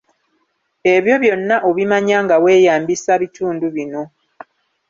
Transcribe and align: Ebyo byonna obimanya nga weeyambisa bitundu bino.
Ebyo 0.93 1.15
byonna 1.23 1.55
obimanya 1.69 2.17
nga 2.25 2.35
weeyambisa 2.43 3.11
bitundu 3.21 3.65
bino. 3.75 4.03